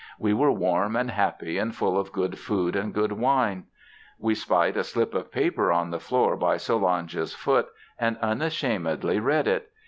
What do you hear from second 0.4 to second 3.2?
warm and happy and full of good food and good